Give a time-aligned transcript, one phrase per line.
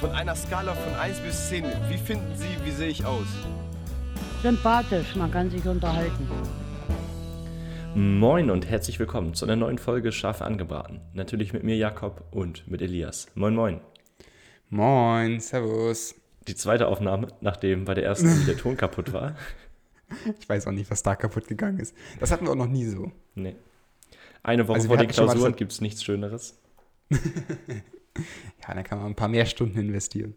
[0.00, 3.26] Von einer Skala von 1 bis 10, wie finden Sie, wie sehe ich aus?
[4.42, 6.28] Sympathisch, man kann sich unterhalten.
[7.94, 11.00] Moin und herzlich willkommen zu einer neuen Folge Schafe angebraten.
[11.14, 13.28] Natürlich mit mir Jakob und mit Elias.
[13.34, 13.80] Moin, moin.
[14.68, 16.14] Moin, servus.
[16.46, 19.34] Die zweite Aufnahme, nachdem bei der ersten der Ton kaputt war.
[20.38, 21.94] Ich weiß auch nicht, was da kaputt gegangen ist.
[22.20, 23.12] Das hatten wir auch noch nie so.
[23.34, 23.56] Nee.
[24.42, 26.58] Eine Woche Also vor den Klausuren gibt es nichts Schöneres.
[28.66, 30.34] Ja, da kann man ein paar mehr Stunden investieren.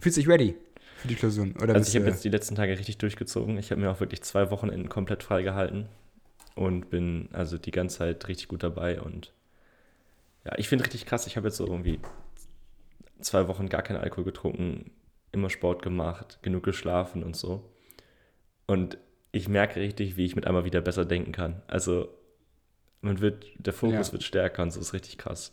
[0.00, 0.54] Fühlst du dich ready
[0.98, 1.54] für die Klausuren?
[1.62, 3.56] Oder Also ich habe jetzt die letzten Tage richtig durchgezogen.
[3.58, 5.88] Ich habe mir auch wirklich zwei Wochenenden komplett freigehalten
[6.54, 9.00] und bin also die ganze Zeit richtig gut dabei.
[9.00, 9.32] Und
[10.44, 11.26] ja, ich finde richtig krass.
[11.26, 12.00] Ich habe jetzt so irgendwie
[13.20, 14.90] zwei Wochen gar keinen Alkohol getrunken,
[15.32, 17.64] immer Sport gemacht, genug geschlafen und so.
[18.66, 18.98] Und
[19.32, 21.62] ich merke richtig, wie ich mit einmal wieder besser denken kann.
[21.66, 22.08] Also
[23.00, 24.12] man wird, der Fokus Ja.
[24.12, 25.52] wird stärker und so ist richtig krass.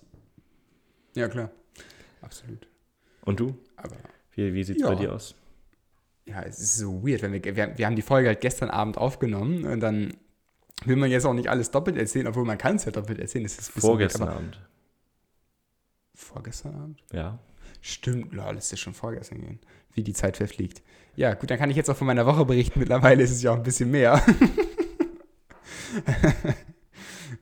[1.16, 1.50] Ja, klar.
[2.22, 2.68] Absolut.
[3.22, 3.58] Und du?
[3.78, 3.96] Aber
[4.36, 4.90] Wie, wie sieht es Ja.
[4.90, 5.36] bei dir aus?
[6.28, 8.98] ja, es ist so weird, wenn wir, wir, wir haben die Folge halt gestern Abend
[8.98, 10.16] aufgenommen und dann
[10.84, 13.44] will man jetzt auch nicht alles doppelt erzählen, obwohl man kann es ja doppelt erzählen.
[13.44, 14.60] Das ist Vorgestern weird, Abend.
[16.16, 17.04] Vorgestern Abend?
[17.14, 17.38] Ja.
[17.82, 19.60] Stimmt, lol, es ist schon vorgestern gehen,
[19.94, 20.82] wie die Zeit verfliegt.
[21.16, 22.80] Ja, gut, dann kann ich jetzt auch von meiner Woche berichten.
[22.80, 24.22] Mittlerweile ist es ja auch ein bisschen mehr.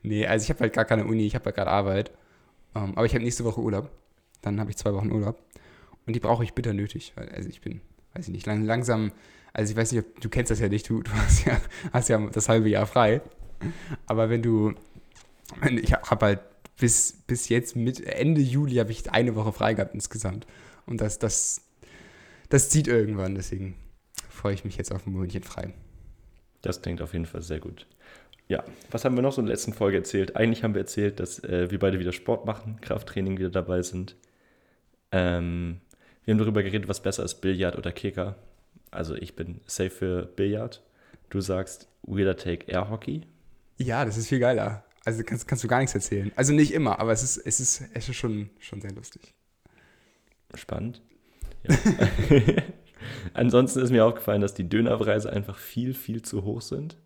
[0.04, 2.12] nee, also ich habe halt gar keine Uni, ich habe halt gerade Arbeit.
[2.76, 3.92] Ähm, aber ich habe nächste Woche Urlaub.
[4.42, 5.42] Dann habe ich zwei Wochen Urlaub.
[6.06, 7.14] Und die brauche ich bitter nötig.
[7.16, 7.82] Also ich bin,
[8.14, 9.12] weiß ich nicht, lang, langsam,
[9.54, 11.60] also ich weiß nicht, ob, du kennst das ja nicht, du, du hast ja,
[11.92, 13.22] hast ja das halbe Jahr frei.
[14.06, 14.74] Aber wenn du,
[15.62, 16.40] wenn, ich habe halt
[16.78, 20.46] bis, bis jetzt mit Ende Juli habe ich eine Woche frei gehabt insgesamt.
[20.86, 21.62] Und das, das,
[22.50, 23.76] das zieht irgendwann, deswegen
[24.30, 25.74] freue ich mich jetzt auf ein Monatchen frei.
[26.62, 27.88] Das klingt auf jeden Fall sehr gut.
[28.48, 30.36] Ja, was haben wir noch so in der letzten Folge erzählt?
[30.36, 34.16] Eigentlich haben wir erzählt, dass äh, wir beide wieder Sport machen, Krafttraining wieder dabei sind.
[35.12, 35.80] Ähm,
[36.26, 38.36] wir haben darüber geredet, was besser ist, Billard oder Kicker.
[38.92, 40.82] Also ich bin safe für Billard.
[41.30, 43.22] Du sagst Weirder Take Air Hockey.
[43.78, 44.84] Ja, das ist viel geiler.
[45.06, 46.32] Also kannst, kannst du gar nichts erzählen.
[46.36, 49.34] Also nicht immer, aber es ist, es ist, es ist schon, schon sehr lustig.
[50.54, 51.02] Spannend.
[51.64, 51.76] Ja.
[53.34, 56.98] Ansonsten ist mir aufgefallen, dass die Dönerpreise einfach viel, viel zu hoch sind.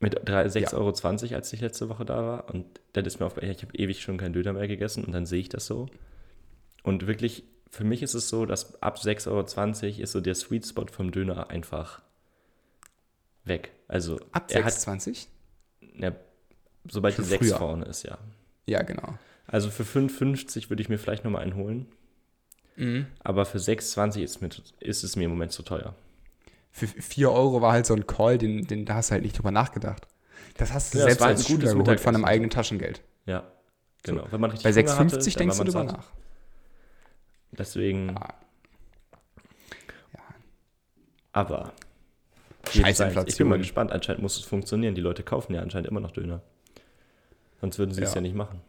[0.00, 0.78] Mit drei- 6,20 Ja.
[0.78, 2.50] Euro, als ich letzte Woche da war.
[2.54, 5.26] Und dann ist mir aufgefallen, ich habe ewig schon keinen Döner mehr gegessen und dann
[5.26, 5.88] sehe ich das so.
[6.82, 10.66] Und wirklich, für mich ist es so, dass ab 6,20 Euro ist so der Sweet
[10.66, 12.00] Spot vom Döner einfach
[13.44, 13.72] weg.
[13.88, 15.26] Also Ab er hat, 6,20?
[15.98, 16.12] ja,
[16.90, 17.58] sobald Schon die 6 früher.
[17.58, 18.18] vorne ist, ja.
[18.66, 19.18] Ja, genau.
[19.46, 21.86] Also für 5,50 würde ich mir vielleicht nochmal einen holen.
[22.76, 23.06] Mhm.
[23.22, 25.94] Aber für 6,20 ist, mir- ist es mir im Moment zu teuer.
[26.72, 29.36] Für 4 Euro war halt so ein Call, den, den, da hast du halt nicht
[29.36, 30.06] drüber nachgedacht.
[30.56, 33.02] Das hast du Ja, selbst als Schüler geholt von einem eigenen Taschengeld.
[33.26, 33.44] Ja,
[34.02, 34.26] genau.
[34.30, 36.10] Wenn man Bei Hunger hatte, 6,50 dann denkst du drüber nach.
[37.52, 38.34] Deswegen, Ja.
[40.14, 40.20] Ja.
[41.32, 41.72] aber.
[42.70, 43.10] Scheiß seins.
[43.10, 43.48] Ich bin Inflation.
[43.48, 43.90] mal gespannt.
[43.92, 44.94] Anscheinend muss es funktionieren.
[44.94, 46.42] Die Leute kaufen ja anscheinend immer noch Döner.
[47.60, 48.16] Sonst würden sie es Ja.
[48.16, 48.60] ja nicht machen.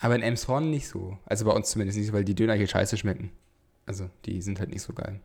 [0.00, 1.18] Aber in Elmshorn nicht so.
[1.26, 3.30] Also bei uns zumindest nicht so, weil die Döner hier scheiße schmecken.
[3.86, 5.20] Also die sind halt nicht so geil.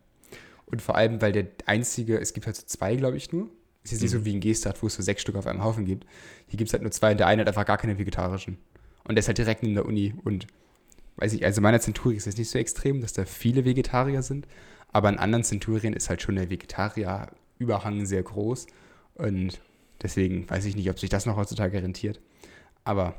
[0.66, 3.48] Und vor allem, weil der einzige, es gibt halt so zwei, glaube ich, nur.
[3.84, 4.18] Es ist nicht Mhm.
[4.18, 6.06] so wie in Gestadt, wo es so sechs Stück auf einem Haufen gibt.
[6.48, 8.58] Hier gibt es halt nur zwei und der eine hat einfach gar keine vegetarischen.
[9.04, 10.14] Und der ist halt direkt in der Uni.
[10.24, 10.48] Und
[11.16, 14.48] weiß ich, also meiner Centurie ist es nicht so extrem, dass da viele Vegetarier sind.
[14.92, 18.66] Aber in anderen Centurien ist halt schon der Vegetarier-Überhang sehr groß.
[19.14, 19.60] Und
[20.02, 22.20] deswegen weiß ich nicht, ob sich das noch heutzutage rentiert.
[22.82, 23.14] Aber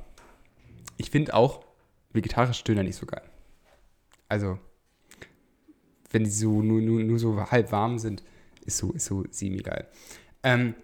[0.97, 1.63] ich finde auch
[2.11, 3.23] vegetarische Döner nicht so geil.
[4.27, 4.59] Also,
[6.11, 8.23] wenn die so nur, nur, nur so halb warm sind,
[8.65, 9.87] ist so, ist so semi-geil.
[10.43, 10.75] Ähm,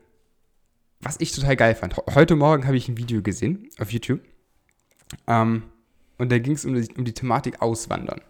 [1.01, 4.21] was ich total geil fand, he- heute Morgen habe ich ein Video gesehen auf YouTube.
[5.27, 5.63] Ähm,
[6.17, 8.21] und da ging es um, die- um die Thematik Auswandern.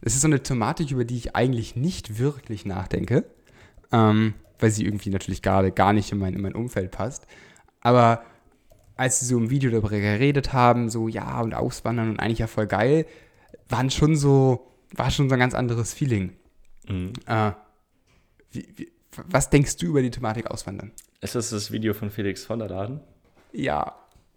[0.00, 3.24] Das ist so eine Thematik, über die ich eigentlich nicht wirklich nachdenke,
[3.92, 7.26] ähm, weil sie irgendwie natürlich gerade gar nicht in mein, in mein Umfeld passt.
[7.80, 8.22] Aber
[8.96, 12.46] als sie so im Video darüber geredet haben, so ja und Auswandern und eigentlich ja
[12.46, 13.06] voll geil,
[13.68, 16.36] waren schon so, war schon so ein ganz anderes Feeling.
[16.88, 17.12] Mhm.
[17.26, 17.52] Äh,
[18.50, 18.92] wie, wie,
[19.28, 20.92] was denkst du über die Thematik Auswandern?
[21.20, 23.00] Ist das das Video von Felix von der Laden?
[23.52, 23.96] Ja,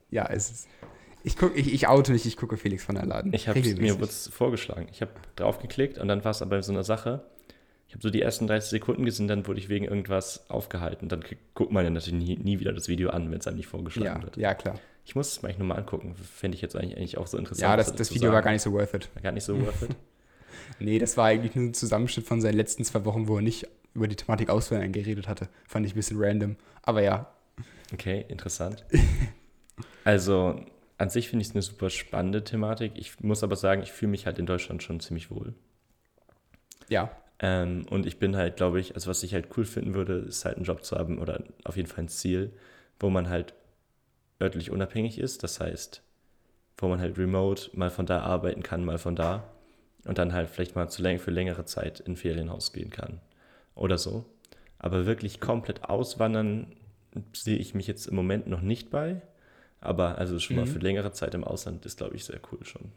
[0.10, 0.68] ja, es ist.
[1.24, 3.34] Ich, guck, ich, ich oute mich, ich gucke Felix von der Laden.
[3.34, 4.88] Ich habe mir wurde vorgeschlagen.
[4.92, 7.25] Ich habe drauf geklickt und dann war es aber so einer Sache.
[7.88, 11.10] Ich habe so die ersten 30 Sekunden gesehen, dann wurde ich wegen irgendwas aufgehalten.
[11.10, 11.25] Dann
[11.56, 14.22] guckt man ja natürlich nie, nie wieder das Video an, wenn es einem nicht vorgeschlagen
[14.22, 14.38] Ja, wird.
[14.38, 14.80] ja, klar.
[15.06, 16.16] Ich muss es mir eigentlich nochmal angucken.
[16.16, 17.63] Fände ich jetzt eigentlich, eigentlich auch so interessant.
[17.63, 18.46] Ja, das, das Video war sagen.
[18.46, 19.10] gar nicht so worth it.
[19.16, 19.90] War gar nicht so worth it.
[20.80, 23.68] Nee, das war eigentlich nur ein Zusammenschnitt von seinen letzten zwei Wochen, wo er nicht
[23.94, 25.50] über die Thematik Auswandern geredet hatte.
[25.68, 26.56] Fand ich ein bisschen random.
[26.84, 27.28] Aber ja,
[27.94, 28.86] Okay, interessant.
[30.04, 30.66] Also,
[30.98, 32.94] an sich finde ich es eine super spannende Thematik.
[32.96, 35.54] Ich muss aber sagen, ich fühle mich halt in Deutschland schon ziemlich wohl.
[36.90, 37.12] Ja.
[37.40, 40.46] Ähm, und ich bin halt, glaube ich, also was ich halt cool finden würde, ist
[40.46, 42.51] halt einen Job zu haben oder auf jeden Fall ein Ziel,
[43.00, 43.54] wo man halt
[44.42, 45.44] örtlich unabhängig ist.
[45.44, 46.01] Das heißt,
[46.78, 49.44] wo man halt remote mal von da arbeiten kann, mal von da.
[50.06, 53.19] Und dann halt vielleicht mal für längere Zeit in ein Ferienhaus gehen kann.
[53.75, 54.25] Oder so.
[54.78, 56.74] Aber wirklich komplett auswandern
[57.34, 59.22] sehe ich mich jetzt im Moment noch nicht bei.
[59.81, 60.69] Aber also schon mal Mhm.
[60.69, 62.92] für längere Zeit im Ausland ist, glaube ich, sehr cool schon.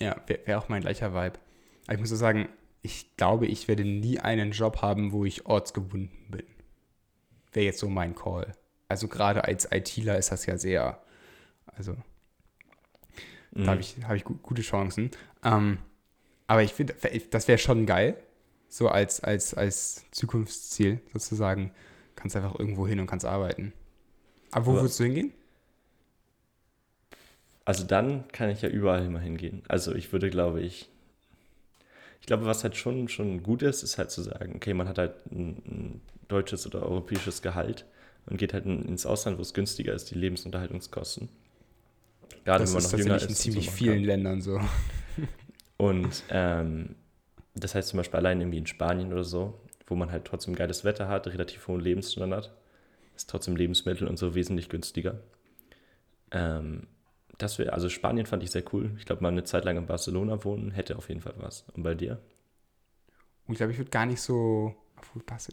[0.00, 1.38] Ja, wäre wär auch mein gleicher Vibe.
[1.86, 2.48] Aber ich muss so sagen,
[2.82, 6.44] ich glaube, ich werde nie einen Job haben, wo ich ortsgebunden bin.
[7.52, 8.52] Wäre jetzt so mein Call.
[8.88, 11.00] Also gerade als ITler ist das ja sehr,
[11.66, 11.96] also
[13.56, 13.64] Mhm.
[13.64, 15.10] da habe ich, hab ich gu gute Chancen.
[15.44, 15.78] Ähm,
[16.46, 16.94] aber ich finde,
[17.30, 18.16] das wäre schon geil,
[18.68, 21.72] so als, als, als Zukunftsziel sozusagen.
[22.14, 23.72] Kannst einfach irgendwo hin und kannst arbeiten.
[24.52, 25.32] Aber wo Aber- würdest du hingehen?
[27.64, 29.62] Also dann kann ich ja überall immer hingehen.
[29.68, 30.88] Also ich würde, glaube ich,
[32.20, 34.98] ich glaube, was halt schon, schon gut ist, ist halt zu sagen, okay, man hat
[34.98, 37.84] halt ein, ein deutsches oder europäisches Gehalt
[38.26, 41.28] und geht halt in, ins Ausland, wo es günstiger ist, die Lebensunterhaltungskosten.
[42.46, 43.22] Gerade Das wenn man ist noch jünger ist.
[43.24, 44.04] in und so ziemlich machen vielen kann.
[44.04, 44.60] Ländern so.
[45.78, 46.94] Und ähm,
[47.56, 50.84] das heißt zum Beispiel allein irgendwie in Spanien oder so, wo man halt trotzdem geiles
[50.84, 52.54] Wetter hat, relativ hohen Lebensstandard,
[53.16, 55.18] ist trotzdem Lebensmittel und so wesentlich günstiger.
[56.30, 56.86] Ähm,
[57.36, 58.92] das wäre, also Spanien fand ich sehr cool.
[58.96, 61.64] Ich glaube, mal eine Zeit lang in Barcelona wohnen, hätte auf jeden Fall was.
[61.74, 62.20] Und bei dir?
[63.46, 64.72] Und ich glaube, ich würde gar nicht so.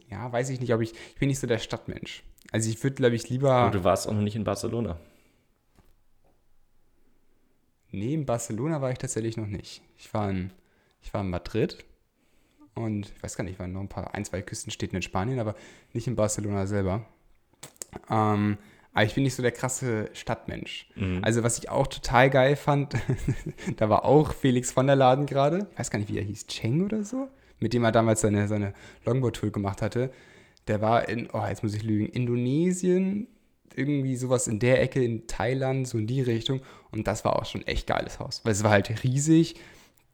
[0.10, 0.94] Ja, weiß ich nicht, ob ich.
[0.94, 2.24] Ich bin nicht so der Stadtmensch.
[2.52, 3.68] Also ich würde, glaube ich, lieber.
[3.68, 5.00] Oh, du warst auch noch nicht in Barcelona.
[7.94, 9.84] Nee, in Barcelona war ich tatsächlich noch nicht.
[9.98, 10.52] Ich war in,
[11.02, 11.86] ich war in Madrid
[12.74, 15.04] und ich weiß gar nicht, ich war in noch ein paar, ein, zwei Küstenstädten in
[15.04, 15.56] Spanien, aber
[15.94, 17.06] nicht in Barcelona selber.
[18.10, 18.58] Ähm,
[18.94, 20.90] aber ich bin nicht so der krasse Stadtmensch.
[20.96, 21.20] Mhm.
[21.24, 22.96] Also, was ich auch total geil fand,
[23.78, 25.68] da war auch Felix von der Laden gerade.
[25.72, 27.28] Ich weiß gar nicht, wie er hieß, Cheng oder so,
[27.60, 28.74] mit dem er damals seine, seine
[29.06, 30.12] Longboard-Tour gemacht hatte.
[30.68, 33.28] Der war in, oh, jetzt muss ich lügen, Indonesien,
[33.76, 36.62] irgendwie sowas in der Ecke, in Thailand, so in die Richtung.
[36.92, 39.56] Und das war auch schon echt geiles Haus, weil es war halt riesig.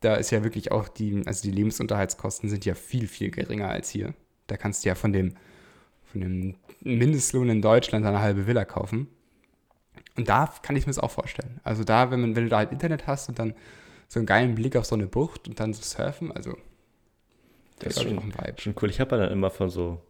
[0.02, 3.90] Da ist ja wirklich auch die, also die Lebensunterhaltskosten sind ja viel, viel geringer als
[3.90, 4.14] hier.
[4.48, 5.34] Da kannst du ja von dem,
[6.06, 9.08] von dem Mindestlohn in Deutschland eine halbe Villa kaufen.
[10.16, 11.60] Und da kann ich mir das auch vorstellen.
[11.64, 13.54] Also da, wenn, man, wenn du da halt Internet hast und dann
[14.08, 16.58] so einen geilen Blick auf so eine Bucht und dann so surfen, also
[17.80, 18.60] Das ist schon, noch ein Vibe.
[18.62, 18.90] schon cool.
[18.90, 20.02] Ich habe ja dann immer von so,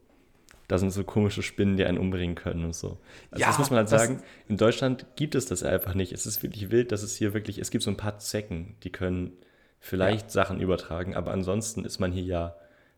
[0.70, 3.00] da sind so komische Spinnen, die einen umbringen können und so.
[3.32, 6.14] Also Ja, das muss man halt sagen, in Deutschland gibt es das einfach nicht.
[6.14, 8.92] Es ist wirklich wild, dass es hier wirklich, es gibt so ein paar Zecken, die
[8.92, 9.34] können
[9.80, 12.56] vielleicht Sachen übertragen, aber ansonsten ist man hier ja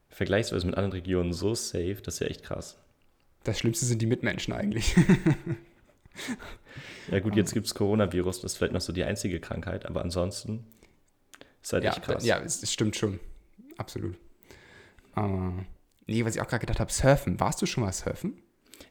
[0.09, 2.77] vergleichsweise mit anderen Regionen so safe, das ist ja echt krass.
[3.45, 4.93] Das Schlimmste sind die Mitmenschen eigentlich.
[7.09, 10.01] Ja gut, jetzt gibt es Coronavirus, das ist vielleicht noch so die einzige Krankheit, aber
[10.01, 10.65] ansonsten
[11.61, 12.25] ist halt ja, echt krass.
[12.25, 13.19] ja es, es stimmt schon.
[13.77, 14.17] Absolut.
[15.13, 15.65] Aber,
[16.07, 17.39] nee, was ich auch gerade gedacht habe, surfen.
[17.39, 18.41] Warst du schon mal surfen?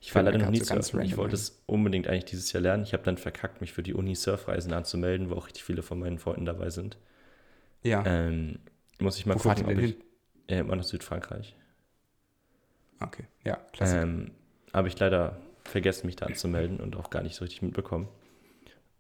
[0.01, 1.01] Ich war leider noch nie so ganz surfen.
[1.01, 1.37] Ich random wollte ein.
[1.37, 2.83] es unbedingt eigentlich dieses Jahr lernen.
[2.83, 5.99] Ich habe dann verkackt, mich für die Uni Surfreisen anzumelden, wo auch richtig viele von
[5.99, 6.99] meinen Freunden dabei sind.
[7.83, 8.05] Ja.
[8.05, 8.59] Ähm,
[8.99, 10.03] muss ich mal Wo gucken, ob ich hin?
[10.49, 11.57] äh, immer nach Südfrankreich.
[13.03, 14.01] Okay, ja, klasse.
[14.03, 14.33] Ähm,
[14.73, 18.09] habe ich leider vergessen, mich da anzumelden und auch gar nicht so richtig mitbekommen.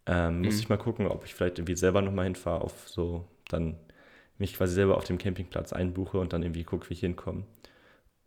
[0.06, 0.60] Ähm, Muss Mhm.
[0.60, 3.76] ich mal gucken, ob ich vielleicht irgendwie selber nochmal hinfahre, auf so, dann
[4.38, 7.44] mich quasi selber auf dem Campingplatz einbuche und dann irgendwie gucke, wie ich hinkomme.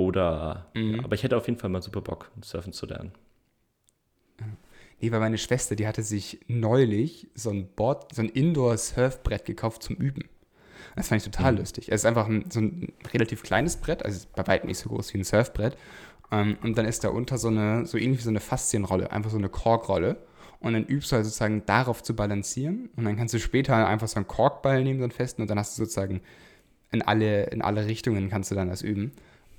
[0.03, 0.95] Oder, Mhm.
[0.95, 3.11] ja, aber ich hätte auf jeden Fall mal super Bock, surfen zu lernen.
[4.99, 9.83] Nee, weil meine Schwester, die hatte sich neulich so ein Board, so ein Indoor-Surfbrett gekauft
[9.83, 10.29] zum Üben.
[10.95, 11.57] Das fand ich total Mhm.
[11.59, 11.89] lustig.
[11.89, 15.13] Es ist einfach ein, so ein relativ kleines Brett, also bei weitem nicht so groß
[15.13, 15.75] wie ein Surfbrett.
[16.31, 19.31] Ähm, und dann ist da unter so eine, so ähnlich wie so eine Faszienrolle, einfach
[19.31, 20.17] so eine Korkrolle.
[20.59, 22.89] Und dann übst du halt sozusagen darauf zu balancieren.
[22.95, 25.59] Und dann kannst du später einfach so einen Korkball nehmen, so einen festen, und dann
[25.59, 26.21] hast du sozusagen
[26.91, 29.11] in alle, in alle Richtungen kannst du dann das üben.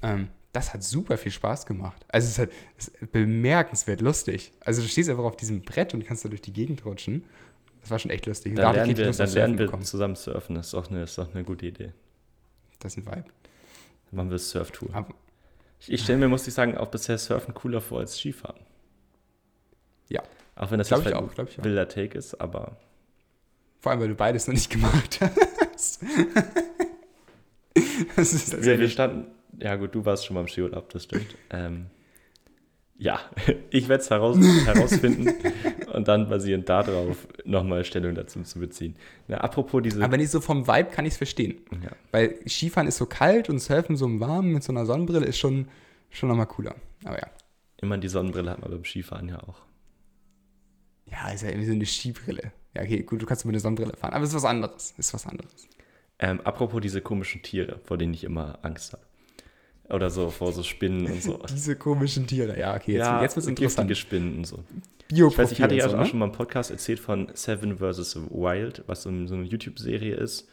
[0.04, 2.04] Ähm, das hat super viel Spaß gemacht.
[2.08, 4.52] Also es ist, halt, es ist bemerkenswert lustig.
[4.60, 7.24] Also du stehst einfach auf diesem Brett und kannst da durch die Gegend rutschen.
[7.80, 8.54] Das war schon echt lustig.
[8.54, 9.82] Dann lernen, wir, dann lernen wir bekommen.
[9.82, 10.54] zusammen surfen.
[10.54, 11.92] Das ist auch eine, ist auch eine gute Idee.
[12.78, 13.24] Das ist ein Vibe.
[13.24, 15.06] Dann machen wir Surftour.
[15.80, 18.60] Ich, ich stelle mir, muss ich sagen, auch bisher Surfen cooler vor als Skifahren.
[20.08, 20.22] Ja.
[20.54, 22.76] Auch wenn das Glaub vielleicht auch, ein wilder Take ist, aber
[23.80, 26.00] Vor allem, weil du beides noch nicht gemacht hast.
[28.16, 28.92] das ist wir, wir tatsächlich.
[28.92, 29.26] standen,
[29.60, 31.36] ja gut, du warst schon beim Skiurlaub, das stimmt.
[31.50, 31.86] Ähm,
[32.96, 33.20] ja,
[33.70, 35.34] ich werde es heraus, herausfinden
[35.92, 38.96] und dann basierend darauf nochmal Stellung dazu zu beziehen.
[39.28, 41.58] Na, apropos diese, Aber nicht so vom Vibe kann ich es verstehen.
[41.82, 45.26] ja, Weil Skifahren ist so kalt und Surfen so im Warmen mit so einer Sonnenbrille
[45.26, 45.68] ist schon,
[46.10, 46.74] schon nochmal cooler.
[47.04, 47.26] Aber ja.
[47.82, 49.60] immer die Sonnenbrille hat man beim Skifahren ja auch.
[51.06, 52.52] Ja, ist ja irgendwie so eine Skibrille.
[52.74, 54.94] Ja, okay, gut, du kannst mit einer Sonnenbrille fahren, aber es ist was anderes.
[54.96, 55.68] Ist was anderes.
[56.18, 59.02] Ähm, apropos diese komischen Tiere, vor denen ich immer Angst habe.
[59.90, 61.38] Oder so, vor so Spinnen und so.
[61.50, 62.58] Diese komischen Tiere.
[62.58, 63.96] Ja, okay, jetzt, ja, jetzt wird es interessant.
[63.96, 64.64] Spinnen und so.
[65.08, 66.06] Bio Ich weiß, ich hatte ja so, auch ne?
[66.06, 68.16] schon mal im Podcast erzählt von Seven vs.
[68.30, 70.48] Wild, was so, eine YouTube-Serie ist,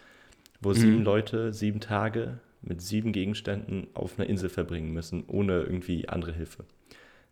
[0.60, 6.10] wo sieben Leute sieben Tage mit sieben Gegenständen auf einer Insel verbringen müssen, ohne irgendwie
[6.10, 6.66] andere Hilfe.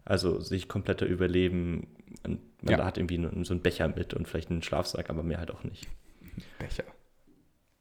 [0.05, 1.87] Also sich kompletter Überleben.
[2.23, 2.83] Man Ja.
[2.83, 5.87] hat irgendwie so einen Becher mit und vielleicht einen Schlafsack, aber mehr halt auch nicht.
[6.57, 6.85] Becher.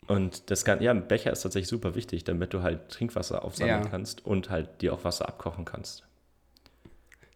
[0.08, 3.82] Und das kann, ja, ein Becher ist tatsächlich super wichtig, damit du halt Trinkwasser aufsammeln
[3.82, 3.84] Ja.
[3.84, 6.04] kannst und halt dir auch Wasser abkochen kannst.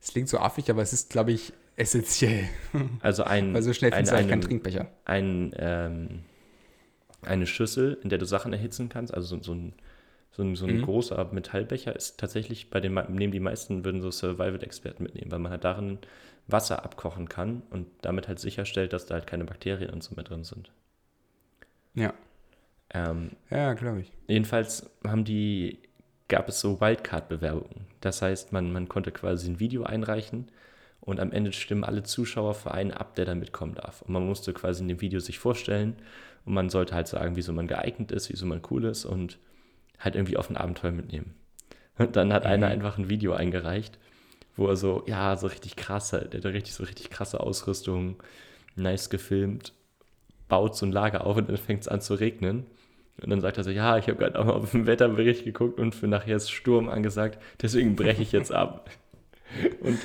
[0.00, 2.48] Es klingt so affig, aber es ist, glaube ich, essentiell.
[3.00, 4.88] Also ein, Weil so schnell ein, findest du halt keinen Trinkbecher.
[5.04, 6.24] ein, ähm,
[7.22, 9.74] eine Schüssel, in der du Sachen erhitzen kannst, also so, so ein,
[10.32, 10.82] so ein, so ein Mhm.
[10.82, 15.52] großer Metallbecher ist tatsächlich bei den, nehmen die meisten, würden so Survival-Experten mitnehmen, weil man
[15.52, 15.98] halt darin
[16.48, 20.24] Wasser abkochen kann und damit halt sicherstellt, dass da halt keine Bakterien und so mehr
[20.24, 20.72] drin sind.
[21.94, 22.14] Ja,
[22.94, 24.12] Ähm, ja, glaube ich.
[24.26, 25.78] Jedenfalls haben die,
[26.28, 27.86] gab es so Wildcard-Bewerbungen.
[28.00, 30.48] Das heißt, man, man konnte quasi ein Video einreichen
[31.00, 34.02] und am Ende stimmen alle Zuschauer für einen ab, der da mitkommen darf.
[34.02, 35.96] Und man musste quasi in dem Video sich vorstellen
[36.44, 39.38] und man sollte halt sagen, wieso man geeignet ist, wieso man cool ist und
[39.98, 41.34] halt irgendwie auf ein Abenteuer mitnehmen.
[41.98, 43.98] Und dann hat einer einfach ein Video eingereicht,
[44.56, 48.22] wo er so, ja, so richtig krass halt, der hat richtig so richtig krasse Ausrüstung,
[48.76, 49.72] nice gefilmt,
[50.48, 52.66] baut so ein Lager auf und dann fängt es an zu regnen.
[53.20, 55.78] Und dann sagt er so, ja, ich habe gerade auch mal auf den Wetterbericht geguckt
[55.78, 58.90] und für nachher ist Sturm angesagt, deswegen breche ich jetzt ab.
[59.80, 59.98] Und,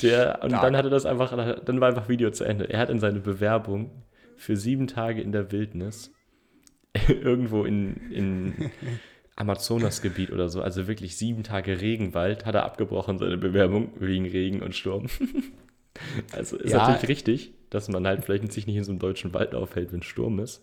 [0.00, 0.62] der, und Stark.
[0.62, 2.70] dann hatte das einfach, dann war einfach Video zu Ende.
[2.70, 3.90] Er hat in seine Bewerbung
[4.36, 6.10] für sieben Tage in der Wildnis
[7.08, 8.70] irgendwo in, in
[9.36, 14.62] Amazonasgebiet oder so, also wirklich sieben Tage Regenwald, hat er abgebrochen, seine Bewerbung, wegen Regen
[14.62, 15.06] und Sturm.
[16.32, 16.78] Also ist Ja.
[16.78, 20.02] natürlich richtig, dass man halt vielleicht sich nicht in so einem deutschen Wald aufhält, wenn
[20.02, 20.62] Sturm ist.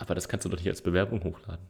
[0.00, 1.66] Aber das kannst du doch nicht als Bewerbung hochladen.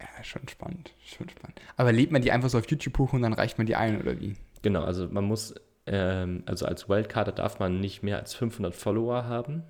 [0.00, 1.60] Ja, schon spannend, schon spannend.
[1.76, 4.00] Aber lädt man die einfach so auf YouTube hoch und dann reicht man die ein,
[4.00, 4.34] oder wie?
[4.62, 5.54] Genau, also man muss,
[5.86, 9.62] ähm, also als Wildcarder darf man nicht mehr als 500 Follower haben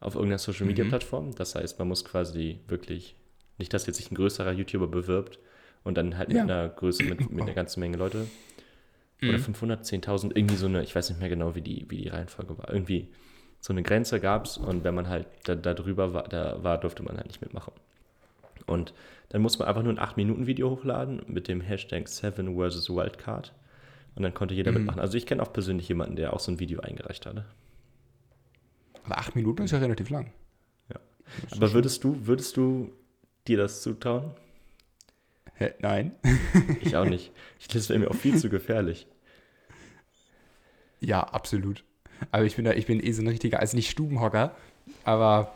[0.00, 1.34] auf irgendeiner Social Media Plattform.
[1.34, 3.16] Das heißt, man muss quasi wirklich,
[3.58, 5.38] nicht, dass jetzt sich ein größerer YouTuber bewirbt
[5.84, 6.42] und dann halt mit Ja.
[6.44, 8.26] einer Größe, mit, mit einer ganzen Menge Leute.
[9.22, 12.08] Oder 500, 10.000, irgendwie so eine, ich weiß nicht mehr genau, wie die, wie die
[12.08, 12.70] Reihenfolge war.
[12.72, 13.08] Irgendwie
[13.62, 16.78] so eine Grenze gab es und wenn man halt da, da drüber war, da war,
[16.78, 17.72] durfte man halt nicht mitmachen.
[18.66, 18.92] Und
[19.28, 23.54] dann muss man einfach nur ein 8-Minuten-Video hochladen mit dem Hashtag 7 versus Wildcard.
[24.16, 25.00] Und dann konnte jeder mitmachen.
[25.00, 27.44] Also ich kenne auch persönlich jemanden, der auch so ein Video eingereicht hatte.
[29.04, 30.32] Aber acht Minuten ist ja relativ lang.
[31.52, 32.92] Aber würdest du, würdest du
[33.46, 34.32] dir das zutrauen?
[35.54, 36.16] Hä, nein.
[36.80, 37.32] Ich auch nicht.
[37.60, 39.06] Ich, das wäre mir auch viel zu gefährlich.
[41.00, 41.84] Ja, absolut.
[42.30, 44.54] Aber ich bin da, ich bin eh so ein richtiger, also nicht Stubenhocker,
[45.04, 45.52] aber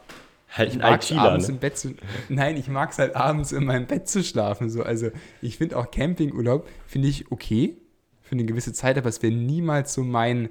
[0.53, 1.55] Halt ich ein mag ITler, abends ne?
[1.55, 1.95] im Bett zu.
[2.29, 4.71] Nein, ich mag es halt abends in meinem Bett zu schlafen.
[4.71, 4.83] So.
[4.83, 5.11] Also
[5.43, 7.77] ich finde auch Campingurlaub finde ich okay
[8.23, 10.49] für eine gewisse Zeit, aber es wäre niemals so mein,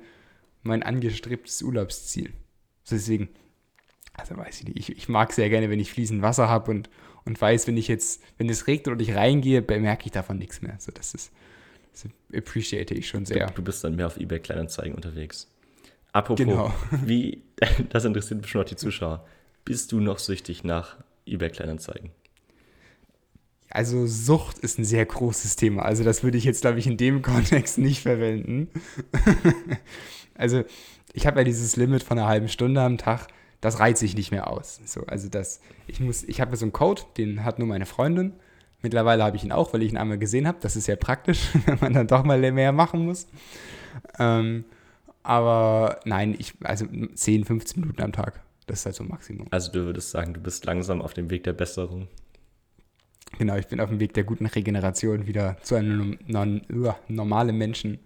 [0.64, 2.32] mein angestrebtes Urlaubsziel.
[2.90, 3.30] Deswegen,
[4.14, 6.90] also weiß ich nicht, ich, ich mag sehr gerne, wenn ich fließend Wasser habe und,
[7.26, 10.62] und weiß, wenn ich jetzt, wenn es regnet und ich reingehe, bemerke ich davon nichts
[10.62, 10.76] mehr.
[10.80, 11.32] So, das ist,
[11.94, 13.48] das appreciate ich schon sehr.
[13.48, 15.50] Du, du bist dann mehr auf eBay Kleinanzeigen unterwegs.
[16.16, 16.74] Apropos, Genau.
[17.04, 17.44] wie,
[17.90, 19.26] das interessiert bestimmt auch die Zuschauer.
[19.66, 20.96] Bist du noch süchtig nach
[21.26, 22.12] eBay Kleinanzeigen?
[23.70, 25.84] Also Sucht ist ein sehr großes Thema.
[25.84, 28.70] Also das würde ich jetzt, glaube ich, in dem Kontext nicht verwenden.
[30.36, 30.64] also
[31.12, 33.28] ich habe ja dieses Limit von einer halben Stunde am Tag.
[33.60, 34.80] Das reizt sich nicht mehr aus.
[34.86, 38.32] So, also das, ich muss, ich habe so einen Code, den hat nur meine Freundin.
[38.82, 40.60] Mittlerweile habe ich ihn auch, weil ich ihn einmal gesehen habe.
[40.62, 43.28] Das ist sehr praktisch, wenn man dann doch mal mehr machen muss.
[44.18, 44.64] Ähm,
[45.26, 48.42] aber nein, ich, also 10, 15 Minuten am Tag.
[48.68, 49.48] Das ist halt so ein Maximum.
[49.52, 52.08] Also du würdest sagen, du bist langsam auf dem Weg der Besserung.
[53.38, 56.62] Genau, ich bin auf dem Weg der guten Regeneration wieder zu einem non,
[57.08, 58.00] normalen Menschen.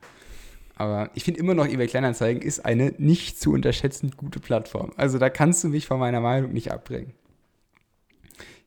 [0.76, 4.94] Aber ich finde immer noch, eBay Kleinanzeigen ist eine nicht zu unterschätzend gute Plattform.
[4.96, 7.14] Also da kannst du mich von meiner Meinung nicht abbringen.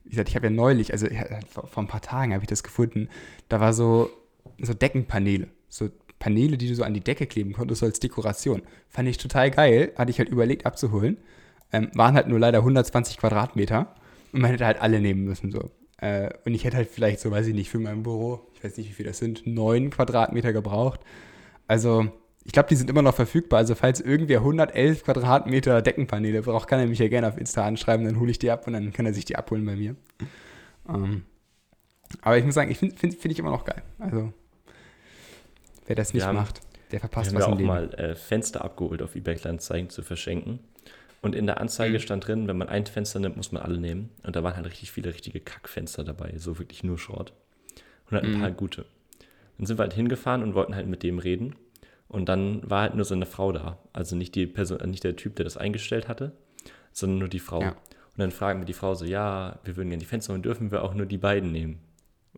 [0.04, 1.06] Wie gesagt, ich habe ja neulich, also
[1.48, 3.08] vor ein paar Tagen habe ich das gefunden,
[3.48, 4.10] da war so,
[4.60, 5.88] so Deckenpaneele, so
[6.22, 8.62] Paneele, die du so an die Decke kleben konntest, so als Dekoration.
[8.88, 11.16] Fand ich total geil, hatte ich halt überlegt abzuholen.
[11.72, 13.92] Ähm, waren halt nur leider 120 Quadratmeter
[14.32, 15.72] und man hätte halt alle nehmen müssen so.
[15.96, 18.76] Äh, und ich hätte halt vielleicht so, weiß ich nicht, für mein Büro, ich weiß
[18.76, 21.00] nicht, wie viel das sind, neun Quadratmeter gebraucht.
[21.66, 22.06] Also,
[22.44, 23.58] ich glaube, die sind immer noch verfügbar.
[23.58, 28.06] Also, falls irgendwer 111 Quadratmeter Deckenpaneele braucht, kann er mich ja gerne auf Insta anschreiben,
[28.06, 29.96] dann hole ich die ab und dann kann er sich die abholen bei mir.
[30.88, 31.22] Ähm,
[32.20, 33.82] aber ich muss sagen, ich finde find, find ich immer noch geil.
[33.98, 34.32] Also,
[35.86, 36.60] wer das nicht Wir haben- macht.
[36.90, 37.96] Der verpasst Wir was haben im ja auch Leben.
[37.98, 40.58] mal äh, Fenster abgeholt auf eBay Kleinanzeigen zu verschenken.
[41.22, 42.00] Und in der Anzeige Mhm.
[42.00, 44.10] stand drin, wenn man ein Fenster nimmt, muss man alle nehmen.
[44.24, 47.32] Und da waren halt richtig viele richtige Kackfenster dabei, so wirklich nur Short.
[48.10, 48.40] Und halt ein Mhm.
[48.40, 48.84] paar gute.
[49.56, 51.54] Dann sind wir halt hingefahren und wollten halt mit dem reden.
[52.08, 53.78] Und dann war halt nur so eine Frau da.
[53.94, 56.32] Also nicht die Person, äh, nicht der Typ, der das eingestellt hatte,
[56.92, 57.62] sondern nur die Frau.
[57.62, 57.70] Ja.
[57.70, 60.70] Und dann fragen wir die Frau so, ja, wir würden gerne die Fenster und dürfen
[60.70, 61.78] wir auch nur die beiden nehmen.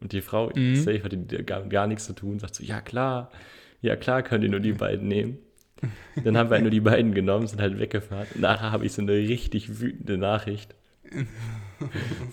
[0.05, 0.77] Und die Frau, Mhm.
[0.77, 3.31] safe hatte die gar, gar nichts zu tun, sagt so, ja klar,
[3.81, 5.39] ja klar könnt ihr nur die beiden nehmen.
[6.23, 8.27] Dann haben wir halt nur die beiden genommen, sind halt weggefahren.
[8.37, 10.75] Nachher habe ich so eine richtig wütende Nachricht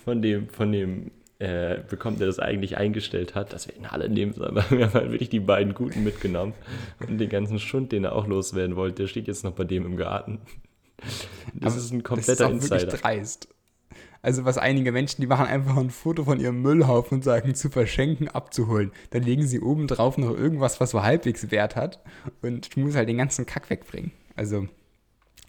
[0.04, 4.10] von dem, von dem äh, bekommen, der das eigentlich eingestellt hat, dass wir ihn alle
[4.10, 4.56] nehmen sollen.
[4.70, 6.54] Wir haben halt wirklich die beiden Guten mitgenommen.
[7.08, 9.86] Und den ganzen Schund, den er auch loswerden wollte, der steht jetzt noch bei dem
[9.86, 10.40] im Garten.
[11.56, 12.82] Das Aber ist ein das kompletter ist auch Insider.
[12.82, 13.48] wirklich dreist.
[14.24, 17.70] Also was einige Menschen, die machen einfach ein Foto von ihrem Müllhaufen und sagen, zu
[17.70, 18.92] verschenken, abzuholen.
[19.10, 22.00] Dann legen sie oben drauf noch irgendwas, was so halbwegs Wert hat.
[22.44, 24.12] Und du musst halt den ganzen Kack wegbringen.
[24.36, 24.68] Also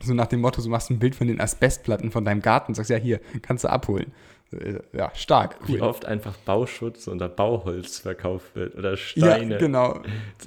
[0.02, 2.74] so nach dem Motto, du machst ein Bild von den Asbestplatten von deinem Garten und
[2.74, 4.12] sagst, ja hier, kannst du abholen.
[4.52, 5.56] Äh, Ja, stark.
[5.66, 5.82] Wie Cool.
[5.82, 9.58] oft einfach Bauschutz oder Bauholz verkauft wird oder Ja, Steine.
[9.58, 10.00] genau.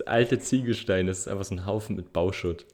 [0.08, 2.66] Alte Ziegelsteine, das ist einfach so ein Haufen mit Bauschutt.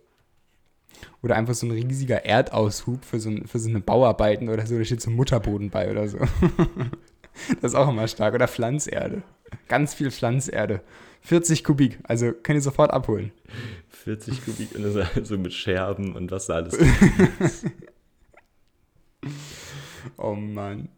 [1.21, 4.77] Oder einfach so ein riesiger Erdaushub für so, ein, für so eine Bauarbeiten oder so,
[4.77, 6.17] da steht so ein Mutterboden bei oder so.
[7.61, 8.33] das ist auch immer stark.
[8.33, 9.23] Oder Pflanzerde.
[9.67, 10.81] Ganz viel Pflanzerde.
[11.23, 13.31] 40 Kubik, also könnt ihr sofort abholen.
[13.89, 16.77] 40 Kubik und das ist halt so mit Scherben und was da alles.
[20.17, 20.89] Oh Mann.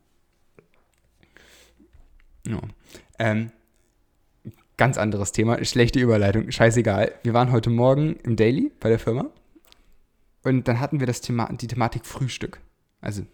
[2.48, 2.62] Ja.
[3.20, 3.52] Ähm,
[4.78, 7.12] ganz anderes Thema, schlechte Überleitung, scheißegal.
[7.24, 9.30] Wir waren heute Morgen im Daily bei der Firma
[10.44, 12.60] und dann hatten wir das Thema, die Thematik Frühstück.
[13.02, 13.26] Also,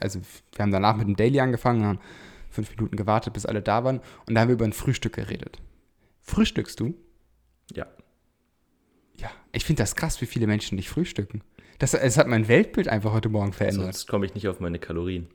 [0.00, 0.20] also
[0.54, 1.98] wir haben danach mit dem Daily angefangen, haben
[2.50, 5.58] fünf Minuten gewartet, bis alle da waren und da haben wir über ein Frühstück geredet.
[6.20, 6.94] Frühstückst du?
[7.72, 7.86] Ja.
[9.16, 9.30] Ja.
[9.52, 11.42] Ich finde das krass, wie viele Menschen nicht frühstücken.
[11.78, 13.94] Das, es hat mein Weltbild einfach heute Morgen verändert.
[13.94, 15.28] Sonst komme ich nicht auf meine Kalorien.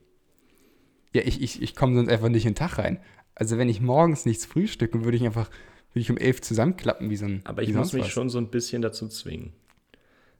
[1.13, 2.99] Ja, ich, ich, ich komme sonst einfach nicht in den Tag rein.
[3.35, 5.49] Also wenn ich morgens nichts frühstücke, würde ich einfach,
[5.91, 8.11] würde ich um elf zusammenklappen wie so ein Aber ich muss mich was.
[8.11, 9.53] schon so ein bisschen dazu zwingen.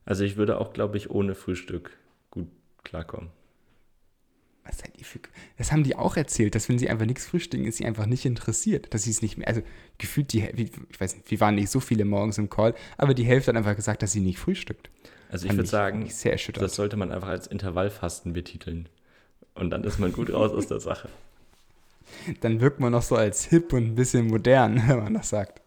[0.09, 1.91] Also ich würde auch, glaube ich, ohne Frühstück
[2.31, 2.47] gut
[2.83, 3.29] klarkommen.
[4.63, 5.19] Was seid ihr für,
[5.57, 8.25] das haben die auch erzählt, dass wenn sie einfach nichts frühstücken, ist sie einfach nicht
[8.25, 8.91] interessiert.
[8.93, 9.61] Dass sie es nicht mehr, also
[9.99, 13.13] gefühlt die, wie- ich weiß nicht, wir waren nicht so viele morgens im Call, aber
[13.13, 14.89] die Hälfte hat einfach gesagt, dass sie nicht frühstückt.
[15.31, 16.09] Also ich würde sagen,
[16.53, 18.89] das sollte man einfach als Intervallfasten betiteln.
[19.53, 21.07] Und dann ist man gut raus aus der Sache.
[22.41, 25.61] Dann wirkt man noch so als hip und ein bisschen modern, wenn man das sagt.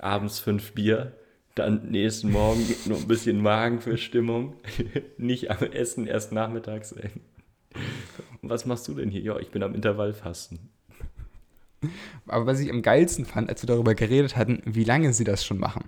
[0.00, 1.12] Abends fünf Bier,
[1.54, 4.54] dann nächsten Morgen nur ein bisschen Magenverstimmung.
[5.18, 6.92] Nicht am Essen, erst nachmittags.
[6.92, 7.10] Ey.
[8.42, 9.22] Was machst du denn hier?
[9.22, 10.58] Ja, ich bin am Intervallfasten.
[12.26, 15.44] Aber was ich am geilsten fand, als wir darüber geredet hatten, wie lange sie das
[15.44, 15.84] schon machen.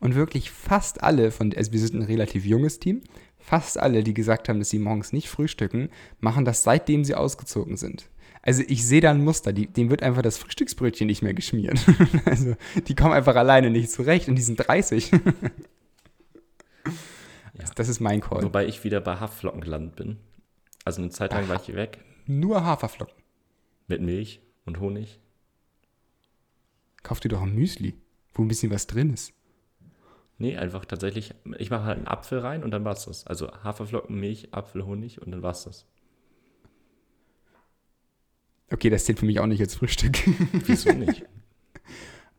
[0.00, 3.00] Und wirklich fast alle von, also wir sind ein relativ junges Team,
[3.38, 5.88] fast alle, die gesagt haben, dass sie morgens nicht frühstücken,
[6.20, 8.08] machen das seitdem sie ausgezogen sind.
[8.46, 11.80] Also ich sehe da ein Muster, die, dem wird einfach das Frühstücksbrötchen nicht mehr geschmiert.
[12.26, 12.54] also
[12.86, 15.12] die kommen einfach alleine nicht zurecht und die sind 30.
[17.54, 18.42] das, das ist mein Call.
[18.42, 20.18] Wobei ich wieder bei Haferflocken gelandet bin.
[20.84, 23.14] Also eine Zeit lang war ich hier weg Nur Haferflocken.
[23.86, 25.20] mit Milch und Honig.
[27.02, 27.94] Kauf dir doch ein Müsli,
[28.34, 29.32] wo ein bisschen was drin ist.
[30.36, 33.26] Nee, einfach tatsächlich, ich mache halt einen Apfel rein und dann war's das.
[33.26, 35.86] Also Haferflocken, Milch, Apfel, Honig und dann war's das.
[38.74, 40.18] Okay, das zählt für mich auch nicht als Frühstück.
[40.52, 41.24] Wieso nicht?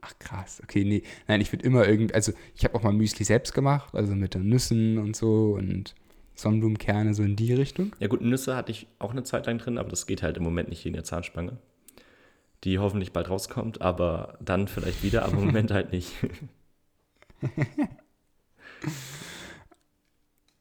[0.01, 1.01] Ach krass, okay, nee.
[1.27, 4.33] Nein, ich würde immer irgendwie, also ich habe auch mal Müsli selbst gemacht, also mit
[4.33, 5.95] den Nüssen und so und
[6.35, 7.95] Sonnenblumenkerne, so in die Richtung.
[7.99, 10.43] Ja gut, Nüsse hatte ich auch eine Zeit lang drin, aber das geht halt im
[10.43, 11.57] Moment nicht in der Zahnspange.
[12.65, 16.11] Die hoffentlich bald rauskommt, aber dann vielleicht wieder, aber im Moment halt nicht.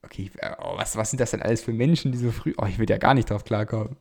[0.05, 2.67] Okay, äh, oh, was, was sind das denn alles für Menschen, die so früh, oh,
[2.67, 3.97] ich will ja gar nicht drauf klarkommen.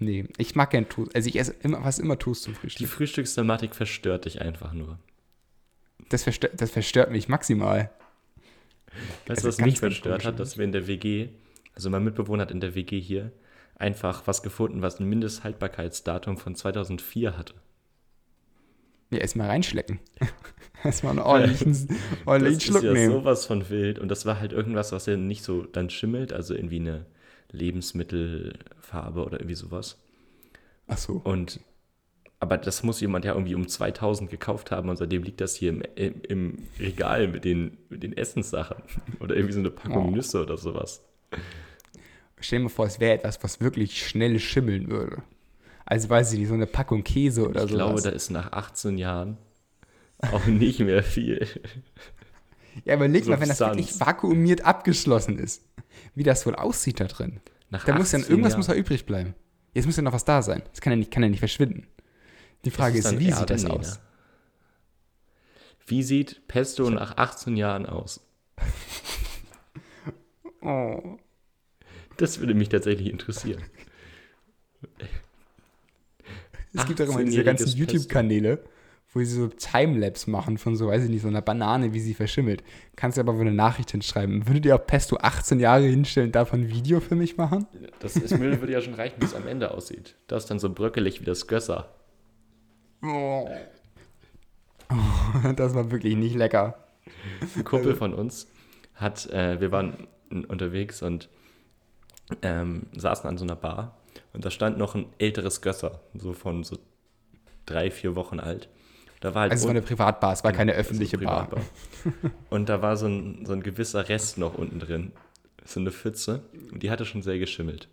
[0.00, 2.88] Nee, ich mag gern Toast, also ich esse immer, was immer Toast zum Die Frühstück.
[2.88, 4.98] Frühstücksthematik verstört dich einfach nur.
[6.08, 7.90] Das verstört, das verstört mich maximal.
[9.26, 11.28] Weißt Also du, was ganz, mich verstört hat, dass wir in der WG,
[11.74, 13.30] also mein Mitbewohner hat in der WG hier
[13.76, 17.54] einfach was gefunden, was ein Mindesthaltbarkeitsdatum von 2004 hatte.
[19.10, 20.00] Ja, erstmal reinschlecken.
[20.84, 23.12] erstmal einen ordentlichen, ordentlichen Das Schluck ist ja nehmen.
[23.12, 23.98] sowas von wild.
[23.98, 27.06] Und das war halt irgendwas, was ja nicht so dann schimmelt, also irgendwie eine
[27.52, 29.98] Lebensmittelfarbe oder irgendwie sowas.
[30.88, 31.20] Ach so.
[31.24, 31.60] Und
[32.42, 35.70] aber das muss jemand ja irgendwie um 2000 gekauft haben und seitdem liegt das hier
[35.70, 38.82] im, im, im Regal mit den, mit den Essenssachen.
[39.20, 40.10] Oder irgendwie so eine Packung Oh.
[40.10, 41.02] Nüsse oder sowas.
[42.40, 45.22] Stell dir mal vor, es wäre etwas, was wirklich schnell schimmeln würde.
[45.84, 47.76] Also weiß ich nicht, so eine Packung Käse oder ich sowas.
[47.76, 49.36] glaube, da ist nach 18 Jahren
[50.32, 51.46] auch nicht mehr viel.
[52.86, 53.76] Ja, überleg mal, wenn das Substanz.
[53.76, 55.62] wirklich vakuumiert abgeschlossen ist,
[56.14, 57.40] wie das wohl aussieht da drin.
[57.70, 58.58] Nach Da muss ja 18 irgendwas Jahren.
[58.60, 59.34] muss ja übrig bleiben.
[59.74, 60.62] Jetzt muss ja noch was da sein.
[60.70, 61.86] Das kann ja nicht, kann ja nicht verschwinden.
[62.64, 63.94] Die Frage Ist ist, wie sieht das aus?
[63.96, 64.00] ne?
[65.86, 68.20] Wie sieht Pesto nach 18 Jahren aus?
[70.62, 71.16] Oh.
[72.18, 73.62] Das würde mich tatsächlich interessieren.
[76.74, 77.78] Es gibt auch immer diese 18-jähriges ganzen.
[77.78, 78.62] YouTube-Kanäle,
[79.12, 82.14] wo sie so Timelapse machen von so, weiß ich nicht, so einer Banane, wie sie
[82.14, 82.62] verschimmelt.
[82.94, 84.46] Kannst du aber wohl eine Nachricht hinschreiben.
[84.46, 87.66] Würdet ihr auch Pesto 18 Jahre hinstellen, davon ein Video für mich machen?
[87.98, 90.14] Das ist, Müll würde ja schon reichen, wie es am Ende aussieht.
[90.28, 91.88] Das ist dann so bröckelig wie das Gösser.
[93.02, 93.48] Oh.
[95.54, 96.74] Das war wirklich nicht lecker.
[97.56, 98.48] Ein Kumpel von uns
[98.94, 100.08] hat, äh, wir waren
[100.48, 101.28] unterwegs und
[102.42, 103.96] ähm, saßen an so einer Bar
[104.32, 106.76] und da stand noch ein älteres Gösser, so von so
[107.66, 108.68] drei, vier Wochen alt.
[109.20, 111.48] Da war halt Also es war eine Privatbar, es war keine Also öffentliche Bar.
[111.48, 111.62] Privatbar.
[112.50, 115.12] Und da war so ein, so ein gewisser Rest noch unten drin.
[115.64, 116.42] So eine Pfütze.
[116.72, 117.88] Und die hatte schon sehr geschimmelt.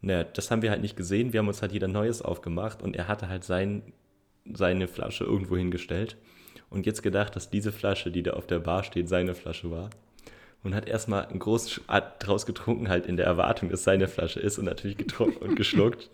[0.00, 1.32] Naja, das haben wir halt nicht gesehen.
[1.32, 3.82] Wir haben uns halt jeder Neues aufgemacht und er hatte halt sein,
[4.52, 6.16] seine Flasche irgendwo hingestellt.
[6.70, 9.90] Und jetzt gedacht, dass diese Flasche, die da auf der Bar steht, seine Flasche war.
[10.64, 14.40] Und hat erstmal einen großen Schad draus getrunken, halt in der Erwartung, dass seine Flasche
[14.40, 16.10] ist und natürlich getrunken und geschluckt.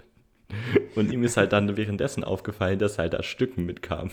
[0.94, 4.11] Und ihm ist halt dann währenddessen aufgefallen, dass halt da Stücken mitkam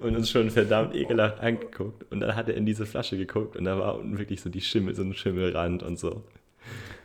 [0.00, 2.10] und uns schon verdammt ekelhaft angeguckt.
[2.10, 4.60] Und dann hat er in diese Flasche geguckt und da war unten wirklich so die
[4.60, 6.22] Schimmel, so ein Schimmelrand und so.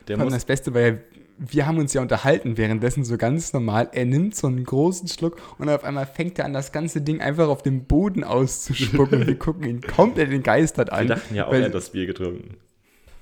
[0.08, 0.94] Der muss, das Beste war ja,
[1.38, 3.90] wir haben uns ja unterhalten währenddessen so ganz normal.
[3.92, 7.20] Er nimmt so einen großen Schluck und auf einmal fängt er an, das ganze Ding
[7.20, 9.20] einfach auf dem Boden auszuspucken.
[9.20, 11.06] und wir gucken ihn komplett entgeistert wir an.
[11.08, 12.56] dachten ja auch, er hat das Bier getrunken.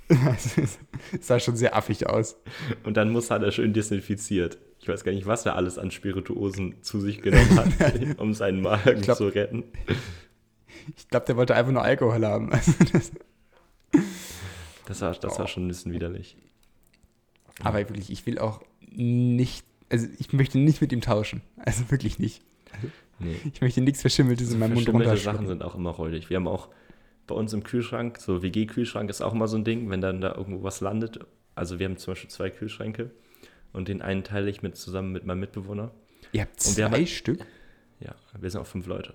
[0.59, 0.79] es
[1.21, 2.37] sah schon sehr affig aus.
[2.85, 4.59] Und dann muss hat er schön desinfiziert.
[4.81, 7.75] Ich weiß gar nicht, was er alles an Spirituosen zu sich genommen hat,
[8.19, 9.65] um seinen Magen glaub- zu retten.
[10.97, 12.51] Ich glaube, der wollte einfach nur Alkohol haben.
[14.87, 15.39] Das, war, das Oh.
[15.41, 16.37] war schon ein bisschen widerlich.
[17.63, 21.41] aber wirklich, ich will auch nicht, also ich möchte nicht mit ihm tauschen.
[21.57, 22.43] Also wirklich nicht.
[23.19, 23.35] Nee.
[23.53, 26.31] Ich möchte nichts Verschimmeltes in meinem Mund Verschimmelte Sachen sind auch immer räudig.
[26.31, 26.69] Wir haben auch
[27.27, 30.35] bei uns im Kühlschrank, so WG-Kühlschrank ist auch immer so ein Ding, wenn dann da
[30.35, 31.21] irgendwo was landet.
[31.55, 33.11] Also wir haben zum Beispiel zwei Kühlschränke
[33.73, 35.91] und den einen teile ich mit, zusammen mit meinem Mitbewohner.
[36.33, 37.47] Ihr habt wir haben zwei halt- Stück?
[38.01, 39.15] Ja, wir sind auch fünf Leute.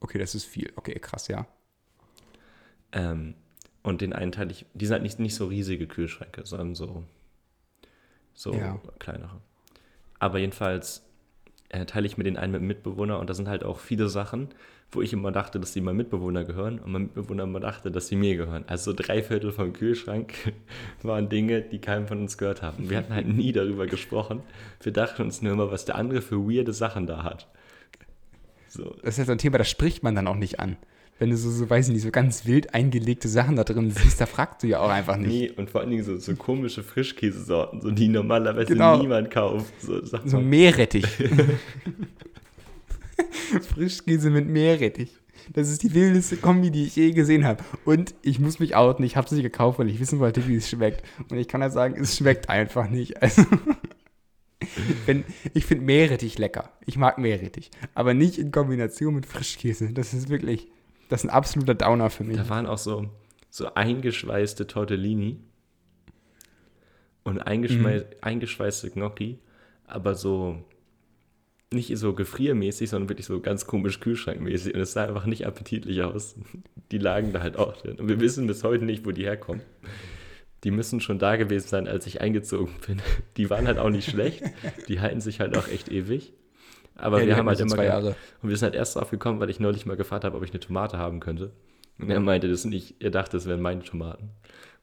[0.00, 0.72] Okay, das ist viel.
[0.76, 1.46] Okay, krass, ja.
[2.92, 3.34] Ähm,
[3.82, 7.04] und den einen teile ich, die sind halt nicht, nicht so riesige Kühlschränke, sondern so,
[8.34, 8.80] so Ja.
[8.98, 9.40] kleinere.
[10.18, 11.04] Aber jedenfalls
[11.70, 14.08] äh, teile ich mir den einen mit dem Mitbewohner und da sind halt auch viele
[14.08, 14.48] Sachen,
[14.90, 18.08] wo ich immer dachte, dass die meinem Mitbewohner gehören und mein Mitbewohner immer dachte, dass
[18.08, 18.64] sie mir gehören.
[18.68, 20.32] Also so drei Viertel vom Kühlschrank
[21.02, 22.88] waren Dinge, die keinem von uns gehört haben.
[22.88, 24.40] Wir hatten halt nie darüber gesprochen.
[24.82, 27.48] Wir dachten uns nur immer, was der andere für weirde Sachen da hat.
[28.68, 30.76] So, Das ist ja so ein Thema, das spricht man dann auch nicht an.
[31.18, 34.20] Wenn du so, so, weiß ich nicht, so ganz wild eingelegte Sachen da drin siehst,
[34.20, 35.28] da fragst du ja auch einfach nicht.
[35.28, 38.98] Nee, und vor allen Dingen so, so komische Frischkäsesorten, so die normalerweise Genau.
[38.98, 39.72] niemand kauft.
[39.80, 40.40] So, So.
[40.40, 41.04] Meerrettich.
[43.74, 45.16] Frischkäse mit Meerrettich.
[45.52, 47.64] Das ist die wildeste Kombi, die ich je gesehen habe.
[47.84, 50.68] Und ich muss mich outen, ich habe nicht gekauft, weil ich wissen wollte, wie es
[50.68, 51.02] schmeckt.
[51.30, 53.16] Und ich kann ja sagen, es schmeckt einfach nicht.
[53.22, 53.44] Also,
[55.06, 56.72] wenn, ich finde Meerrettich lecker.
[56.84, 57.70] Ich mag Meerrettich.
[57.94, 59.92] Aber nicht in Kombination mit Frischkäse.
[59.92, 60.68] Das ist wirklich,
[61.08, 62.36] das ist ein absoluter Downer für mich.
[62.36, 63.08] Da waren auch so,
[63.50, 65.38] so eingeschweißte Tortellini
[67.22, 69.38] und eingeschwei eingeschweißte Gnocchi,
[69.86, 70.64] aber so
[71.72, 74.74] nicht so gefriermäßig, sondern wirklich so ganz komisch kühlschrankmäßig.
[74.74, 76.36] Und es sah einfach nicht appetitlich aus.
[76.90, 77.96] Die lagen da halt auch drin.
[77.98, 79.62] Und wir wissen bis heute nicht, wo die herkommen.
[80.64, 83.00] Die müssen schon da gewesen sein, als ich eingezogen bin.
[83.36, 84.42] Die waren halt auch nicht schlecht.
[84.88, 86.32] Die halten sich halt auch echt ewig.
[86.96, 88.16] Aber Ja, wir haben halt immer zwei Jahre.
[88.42, 90.50] Und wir sind halt erst drauf gekommen, weil ich neulich mal gefragt habe, ob ich
[90.50, 91.52] eine Tomate haben könnte.
[91.98, 94.30] Und er meinte das nicht, er dachte, es wären meine Tomaten.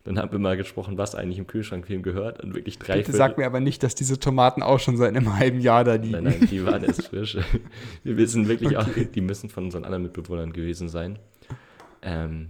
[0.06, 2.98] Dann haben wir mal gesprochen, was eigentlich im Kühlschrank für ihn gehört und wirklich drei
[2.98, 5.96] Bitte sag mir aber nicht, dass diese Tomaten auch schon seit einem halben Jahr da
[5.96, 6.12] liegen.
[6.24, 7.38] Nein, nein, die waren erst frisch.
[8.04, 9.02] Wir wissen wirklich Okay.
[9.04, 11.18] auch, die müssen von unseren anderen Mitbewohnern gewesen sein.
[12.04, 12.50] Ähm,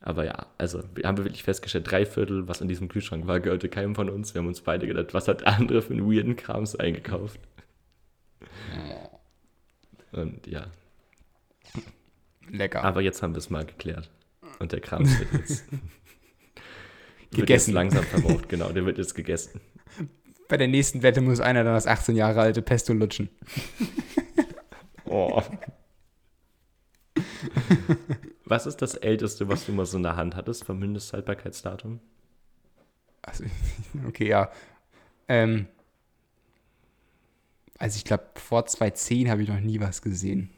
[0.00, 3.68] aber ja, also wir haben wirklich festgestellt, drei Viertel, was in diesem Kühlschrank war, gehörte
[3.68, 4.32] keinem von uns.
[4.34, 7.38] Wir haben uns beide gedacht, was hat der andere für einen weirden Krams eingekauft?
[10.12, 10.68] Und ja,
[12.50, 12.82] Lecker.
[12.84, 14.08] aber jetzt haben wir es mal geklärt.
[14.58, 15.64] Und der Krams wird jetzt
[17.36, 17.74] Gegessen.
[17.74, 19.60] langsam verbraucht, genau, der wird jetzt gegessen.
[20.48, 23.28] Bei der nächsten Wette muss einer dann das 18 Jahre alte Pesto lutschen.
[25.08, 25.40] Oh.
[28.44, 32.00] Was ist das Älteste, was du mal so in der Hand hattest vom Mindesthaltbarkeitsdatum?
[33.22, 33.44] Also,
[34.08, 34.50] okay, ja.
[35.28, 35.66] Ähm,
[37.78, 40.50] also ich glaube, vor 2010 habe ich noch nie was gesehen.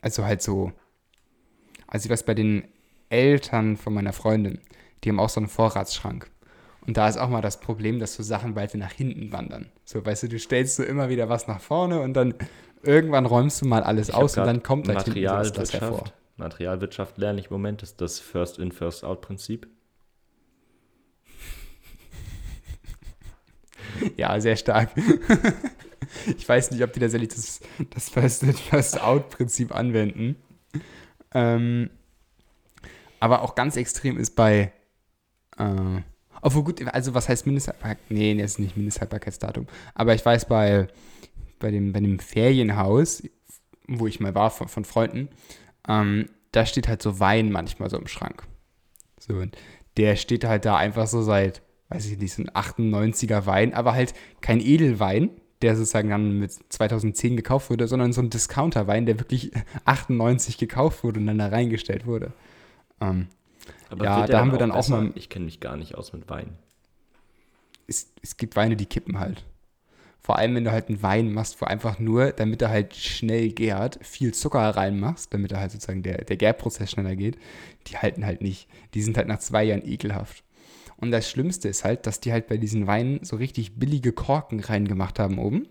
[0.00, 0.72] Also halt so,
[1.86, 2.64] also ich weiß bei den
[3.10, 4.60] Eltern von meiner Freundin,
[5.02, 6.30] die haben auch so einen Vorratsschrank.
[6.86, 9.70] Und da ist auch mal das Problem, dass so Sachen weiter nach hinten wandern.
[9.84, 12.34] So, weißt du, du stellst so immer wieder was nach vorne und dann
[12.82, 16.04] irgendwann räumst du mal alles Ich aus und dann kommt halt hinten sowas das hervor.
[16.36, 17.18] Materialwirtschaft.
[17.18, 19.68] Lerne ich im Moment, ist das First-in, First-out-Prinzip.
[24.16, 24.90] Ja, sehr stark.
[26.38, 27.60] ich weiß nicht, ob die tatsächlich das,
[27.90, 30.36] das First-in-First-out-Prinzip anwenden.
[31.34, 31.90] Ähm,
[33.18, 34.72] aber auch ganz extrem ist bei.
[35.60, 36.02] Äh,
[36.42, 37.98] obwohl gut, also was heißt Mindesthaltbarkeit?
[38.08, 39.66] Nee, das ist nicht Mindesthaltbarkeitsdatum.
[39.94, 40.88] Aber ich weiß bei,
[41.58, 43.22] bei, dem, bei dem Ferienhaus,
[43.86, 45.28] wo ich mal war von, von Freunden,
[45.86, 48.44] ähm, da steht halt so Wein manchmal so im Schrank.
[49.18, 49.56] So, und
[49.96, 53.92] der steht halt da einfach so seit, weiß ich nicht, so ein 98er Wein, aber
[53.92, 59.20] halt kein Edelwein, der sozusagen dann mit 2010 gekauft wurde, sondern so ein Discounterwein, der
[59.20, 59.52] wirklich
[59.84, 62.32] 98 gekauft wurde und dann da reingestellt wurde.
[63.00, 63.28] Ähm,
[63.90, 65.00] Aber Ja, da haben wir dann auch besser?
[65.02, 66.56] mal- Ich kenne mich gar nicht aus mit Wein.
[67.86, 69.44] es, es gibt Weine, die kippen halt.
[70.22, 73.50] Vor allem, wenn du halt einen Wein machst, wo einfach nur, damit er halt schnell
[73.50, 77.36] gärt, viel Zucker reinmachst, damit er halt sozusagen der, der Gärprozess schneller geht,
[77.88, 78.68] die halten halt nicht.
[78.94, 80.44] Die sind halt nach zwei Jahren ekelhaft.
[80.98, 84.60] Und das Schlimmste ist halt, dass die halt bei diesen Weinen so richtig billige Korken
[84.60, 85.66] reingemacht haben oben,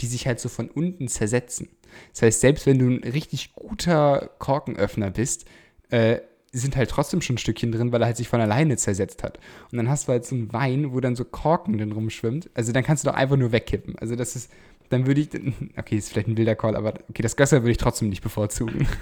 [0.00, 1.68] die sich halt so von unten zersetzen.
[2.12, 5.46] Das heißt, selbst wenn du ein richtig guter Korkenöffner bist,
[5.90, 6.18] äh,
[6.52, 9.38] sind halt trotzdem schon ein Stückchen drin, weil er halt sich von alleine zersetzt hat.
[9.70, 12.50] Und dann hast du halt so einen Wein, wo dann so Korken drin rumschwimmt.
[12.54, 13.98] Also dann kannst du doch einfach nur wegkippen.
[13.98, 14.52] Also das ist,
[14.90, 15.30] dann würde ich,
[15.76, 18.86] okay, ist vielleicht ein wilder Call, aber okay, das Gösser würde ich trotzdem nicht bevorzugen.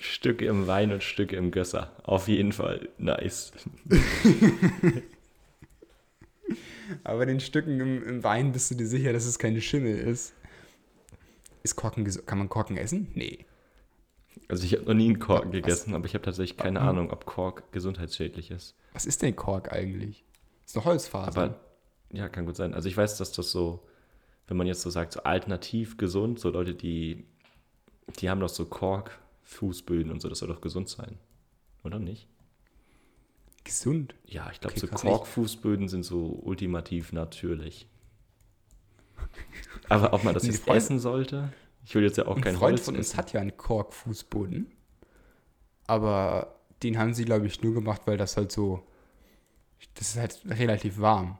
[0.00, 1.94] Stücke im Wein und Stücke im Gösser.
[2.04, 2.88] Auf jeden Fall.
[2.96, 3.52] Nice.
[7.04, 10.32] Aber den Stücken im, im Wein bist du dir sicher, dass es keine Schimmel ist.
[11.62, 13.08] Ist Korken, kann man Korken essen?
[13.14, 13.44] Nee.
[14.48, 16.88] Also ich habe noch nie einen Kork Was- gegessen, aber ich habe tatsächlich keine Mhm.
[16.88, 18.74] Ahnung, ob Kork gesundheitsschädlich ist.
[18.92, 20.24] Was ist denn Kork eigentlich?
[20.66, 21.28] Ist doch Holzfaser.
[21.28, 21.60] Aber
[22.12, 22.74] ja, kann gut sein.
[22.74, 23.86] Also ich weiß, dass das so,
[24.48, 27.24] wenn man jetzt so sagt, so alternativ gesund, so Leute, die,
[28.18, 31.18] die haben doch so Kork-Fußböden und so, das soll doch gesund sein.
[31.84, 32.26] Oder nicht?
[33.62, 34.14] Gesund.
[34.26, 35.08] Ja, ich glaube, Okay, so.
[35.08, 37.86] Kork-Fußböden sind so ultimativ natürlich.
[39.88, 41.52] Aber ob man das jetzt essen sollte?
[41.84, 43.16] Ich will jetzt ja auch Ein kein Freund Holz von uns essen.
[43.18, 44.70] hat ja einen Kork-Fußboden.
[45.86, 48.86] Aber den haben sie, glaube ich, nur gemacht, weil das halt so.
[49.94, 51.38] Das ist halt relativ warm.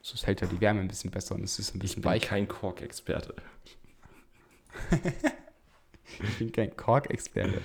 [0.00, 2.10] So hält ja die Wärme ein bisschen besser und es ist ein Ich bisschen bin
[2.10, 2.28] weicher.
[2.28, 3.34] kein Kork-Experte.
[6.22, 7.60] Ich bin kein Kork-Experte.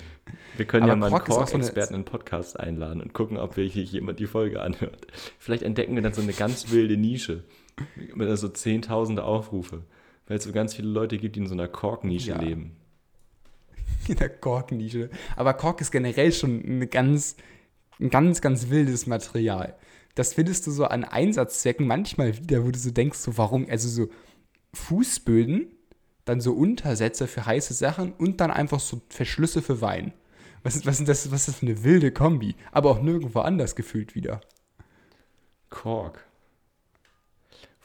[0.55, 3.01] Wir können Aber ja mal einen Kork ist auch so Kork-Experten in den Podcast einladen
[3.01, 5.07] und gucken, ob wirklich jemand die Folge anhört.
[5.37, 7.43] Vielleicht entdecken wir dann so eine ganz wilde Nische
[8.15, 9.83] mit so zehntausende Aufrufe,
[10.29, 12.41] weil es so ganz viele Leute gibt, die in so einer Kork-Nische Ja.
[12.41, 12.77] leben.
[14.07, 15.09] In der Kork-Nische.
[15.35, 17.35] Aber Kork ist generell schon eine ganz,
[17.99, 19.75] ein ganz, ganz wildes Material.
[20.15, 23.89] Das findest du so an Einsatzzwecken manchmal wieder, wo du so denkst, so warum, also
[23.89, 24.09] so
[24.73, 25.71] Fußböden,
[26.25, 30.13] dann so Untersätze für heiße Sachen und dann einfach so Verschlüsse für Wein.
[30.61, 32.55] Was ist, was, sind das, was ist das für eine wilde Kombi?
[32.71, 34.41] Aber auch nirgendwo anders gefühlt wieder.
[35.69, 36.25] Kork.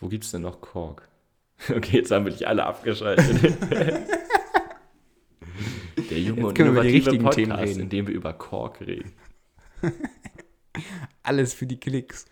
[0.00, 1.08] Wo gibt's denn noch Kork?
[1.74, 3.26] Okay, jetzt haben wir dich alle abgeschaltet.
[6.10, 7.80] Der junge Jetzt und können wir über die innovative richtigen Themen Podcast, reden.
[7.80, 9.12] in dem wir über Kork reden.
[11.22, 12.26] Alles für die Klicks.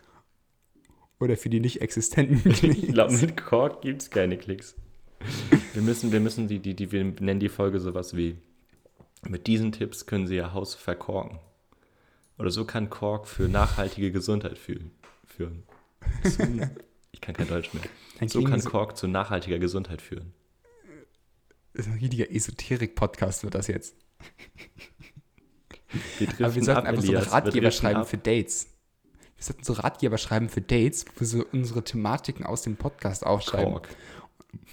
[1.21, 3.23] Oder für die nicht existenten Ich glaube, Klicks.
[3.23, 4.75] mit Kork gibt es keine Klicks.
[5.73, 8.37] Wir müssen, wir müssen die, die, die, wir nennen die Folge sowas wie,
[9.27, 11.39] mit diesen Tipps können Sie Ihr Haus verkorken.
[12.39, 14.91] Oder so kann Kork für nachhaltige Gesundheit führen.
[17.13, 17.85] Ich kann kein Deutsch mehr.
[18.19, 20.33] Dann So kann Kork zu nachhaltiger Gesundheit führen.
[21.75, 23.97] Das ist ein richtiger Esoterik-Podcast wird das jetzt.
[26.19, 27.27] Wir Aber wir sollten ab, einfach so Elias.
[27.27, 28.09] Wir Ratgeber schreiben ab.
[28.09, 28.69] für Dates.
[29.37, 33.27] Wir sollten so Ratgeber schreiben für Dates, wo wir so unsere Thematiken aus dem Podcast
[33.27, 33.73] aufschreiben.
[33.73, 33.89] Kork.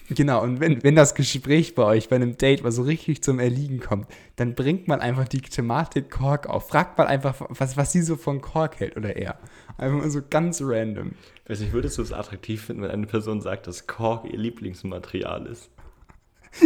[0.10, 3.40] Genau, und wenn, wenn das Gespräch bei euch bei einem Date mal so richtig zum
[3.40, 6.68] Erliegen kommt, dann bringt man einfach die Thematik Kork auf.
[6.68, 9.40] Fragt mal einfach, was, was sie so von Kork hält oder er.
[9.80, 11.14] Einfach mal so ganz random.
[11.48, 15.46] Weiß nicht, würdest du es attraktiv finden, wenn eine Person sagt, dass Kork ihr Lieblingsmaterial
[15.46, 15.70] ist?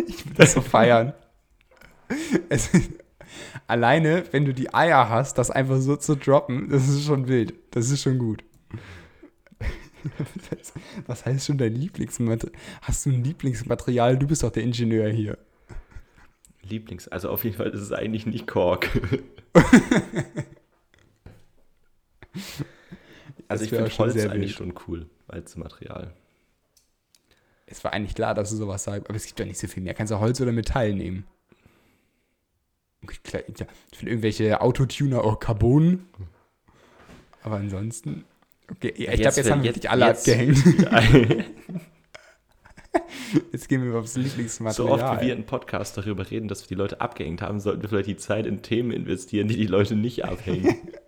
[0.08, 1.13] Ich würde das so feiern.
[2.49, 2.71] Es,
[3.67, 7.54] alleine, wenn du die Eier hast, das einfach so zu droppen, das ist schon wild.
[7.69, 8.43] Das ist schon gut.
[11.06, 12.60] Was heißt schon dein Lieblingsmaterial?
[12.82, 14.17] Hast du ein Lieblingsmaterial?
[14.17, 15.38] Du bist doch der Ingenieur hier.
[16.63, 18.89] Lieblings, also auf jeden Fall ist es eigentlich nicht Kork.
[23.47, 24.73] Also Das ich finde Holz sehr eigentlich wild.
[24.73, 26.13] schon cool als Material.
[27.65, 29.82] Es war eigentlich klar, dass du sowas sagst, aber es gibt doch nicht so viel
[29.84, 29.93] mehr.
[29.93, 31.25] Kannst du Holz oder Metall nehmen?
[33.23, 36.06] Klar, ja, ich finde irgendwelche Autotuner auch Carbon.
[37.41, 38.23] Aber ansonsten.
[38.71, 40.58] Okay, ja, ich glaube, jetzt haben wir wirklich alle abgehängt.
[43.51, 44.91] Jetzt gehen wir aufs so Lieblingsmaterial.
[45.13, 47.89] oft wie wir im Podcast darüber reden, dass wir die Leute abgehängt haben, sollten wir
[47.89, 50.75] vielleicht die Zeit in Themen investieren, die die Leute nicht abhängen.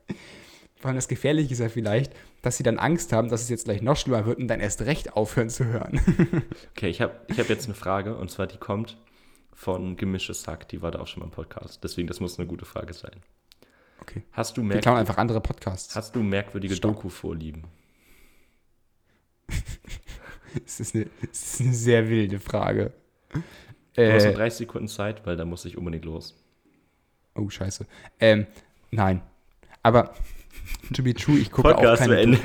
[0.85, 3.65] Vor allem das Gefährliche ist ja vielleicht, dass sie dann Angst haben, dass es jetzt
[3.65, 5.99] gleich noch schlimmer wird und dann erst recht aufhören zu hören.
[6.77, 8.95] Okay, ich habe ich hab jetzt eine Frage und zwar die kommt
[9.51, 11.83] von Gemischtes Sack, die war da auch schon mal im Podcast.
[11.83, 13.15] Deswegen, das muss eine gute Frage sein.
[13.99, 14.21] Okay.
[14.31, 15.95] Hast du, Wir merk klauen einfach andere Podcasts.
[15.95, 16.75] hast du merkwürdige.
[16.75, 17.63] Doku-Vorlieben?
[20.63, 22.93] Das ist, eine, das ist eine sehr wilde Frage.
[23.31, 23.41] Du
[24.13, 26.35] hast nur Äh, 30 Sekunden Zeit, weil da muss ich unbedingt los.
[27.33, 27.87] oh, scheiße.
[28.19, 28.45] Ähm,
[28.91, 29.23] nein.
[29.81, 30.13] Aber,
[30.93, 32.38] to be true, ich gucke auch keine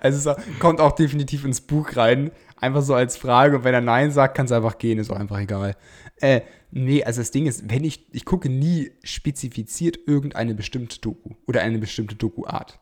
[0.00, 2.30] Also es kommt auch definitiv ins Buch rein.
[2.56, 3.56] Einfach so als Frage.
[3.56, 4.98] Und wenn er Nein sagt, kann es einfach gehen.
[4.98, 5.76] Ist auch einfach egal.
[6.20, 11.30] Äh, nee, also das Ding ist, wenn ich, ich gucke nie spezifiziert irgendeine bestimmte Doku
[11.46, 12.78] oder eine bestimmte Doku-Art.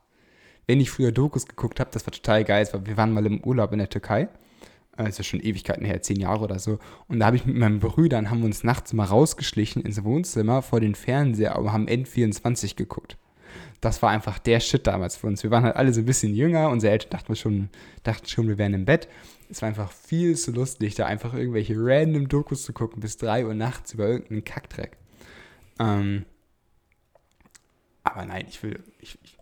[0.67, 2.63] Wenn ich früher Dokus geguckt habe, das war total geil.
[2.63, 4.29] Es war, wir waren mal im Urlaub in der Türkei.
[5.01, 6.79] Äh, ist ja schon Ewigkeiten her, zehn Jahre oder so.
[7.09, 10.63] Und da habe ich mit meinen Brüdern, haben wir uns nachts mal rausgeschlichen ins Wohnzimmer
[10.63, 13.17] vor den Fernseher, aber haben N24 geguckt
[13.81, 15.43] das war einfach der Shit damals für uns.
[15.43, 17.71] Wir waren halt alle so ein bisschen jünger, unsere Eltern dachten schon,
[18.03, 19.09] dachten schon, wir wären im Bett.
[19.49, 23.47] Es war einfach viel zu lustig, da einfach irgendwelche random Dokus zu gucken bis 3
[23.47, 24.99] Uhr nachts über irgendeinen Kackdreck.
[25.79, 26.27] Ähm,
[28.05, 29.39] aber nein, ich will, ich, ich,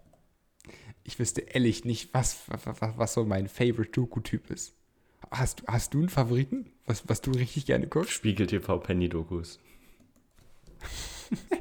[1.02, 4.77] ich wüsste ehrlich nicht, was, was, was so mein Favorite Doku-Typ ist.
[5.30, 8.12] Hast, hast du einen Favoriten, was, was du richtig gerne guckst?
[8.12, 9.58] Spiegel TV Penny-Dokus.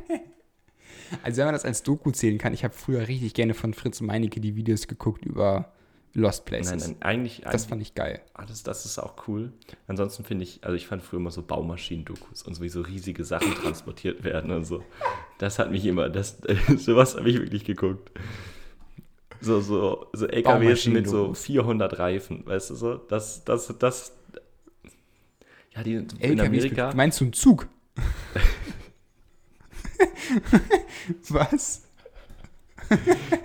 [1.23, 4.01] Also wenn man das als Doku zählen kann, ich habe früher richtig gerne von Fritz
[4.01, 5.71] Meinecke die Videos geguckt über
[6.13, 6.71] Lost Places.
[6.71, 8.21] Nein, nein, eigentlich, Das eigentlich fand ich geil.
[8.33, 9.53] ah, das, das ist auch cool.
[9.87, 13.23] Ansonsten finde ich, also ich fand früher immer so Baumaschinen-Dokus und so wie so riesige
[13.23, 14.83] Sachen transportiert werden und so.
[15.37, 16.39] Das hat mich immer, das,
[16.77, 18.11] sowas habe ich wirklich geguckt.
[19.41, 21.45] So, so, so LKWs mit so Baumaschinen-Dokus.
[21.45, 22.95] 400 Reifen, weißt du so?
[22.95, 24.13] Das, das, das,
[25.75, 27.67] ja, die in LKWs Amerika, Meinst du einen Zug?
[31.29, 31.83] Was?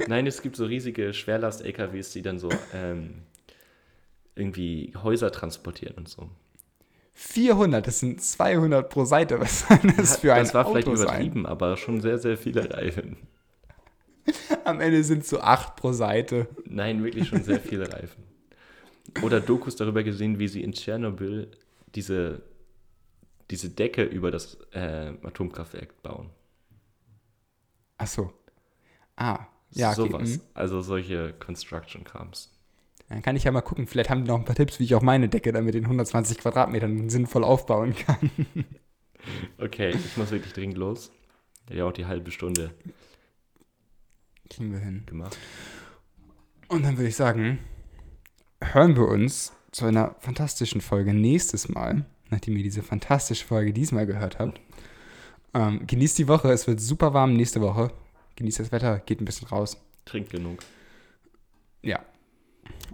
[0.09, 3.22] Nein, es gibt so riesige Schwerlast-LKWs, die dann so ähm,
[4.35, 6.28] irgendwie Häuser transportieren und so.
[7.14, 9.38] 400, das sind 200 pro Seite.
[9.40, 11.07] Was soll das für ein das war vielleicht Auto sein?
[11.07, 13.16] übertrieben, aber schon sehr, sehr viele Reifen.
[14.64, 16.48] Am Ende sind es so 8 pro Seite.
[16.64, 18.22] Nein, wirklich schon sehr viele Reifen.
[19.22, 21.50] Oder Dokus darüber gesehen, wie sie in Tschernobyl
[21.94, 22.42] diese,
[23.50, 26.30] diese Decke über das äh, Atomkraftwerk bauen.
[27.98, 28.32] Ach so.
[29.16, 29.96] Ah, ja, okay.
[29.96, 30.28] Sowas.
[30.28, 30.40] mhm.
[30.54, 32.50] Also solche Construction-Krams.
[33.08, 33.87] Dann kann ich ja mal gucken.
[33.87, 35.85] Vielleicht haben die noch ein paar Tipps, wie ich auch meine Decke dann mit den
[35.85, 38.30] 120 Quadratmetern sinnvoll aufbauen kann.
[39.58, 41.12] Okay, ich muss wirklich dringend los.
[41.70, 42.72] Ja, auch die halbe Stunde
[44.52, 45.04] Kriegen wir hin.
[45.06, 45.38] gemacht.
[46.68, 47.58] Und dann würde ich sagen,
[48.60, 54.06] hören wir uns zu einer fantastischen Folge nächstes Mal, nachdem ihr diese fantastische Folge diesmal
[54.06, 54.60] gehört habt.
[55.54, 57.92] Ähm, genießt die Woche, es wird super warm nächste Woche.
[58.36, 59.76] Genießt das Wetter, geht ein bisschen raus.
[60.04, 60.60] Trink genug.
[61.82, 62.00] Ja.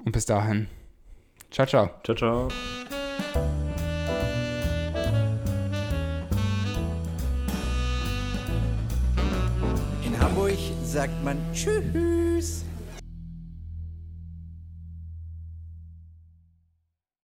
[0.04, 0.68] Und bis dahin.
[1.50, 1.90] Ciao, ciao.
[2.04, 2.48] Ciao, ciao.
[10.88, 12.64] Sagt man Tschüss.